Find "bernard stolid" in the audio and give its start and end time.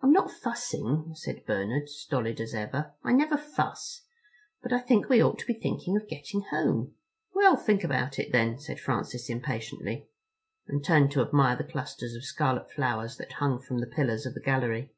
1.44-2.40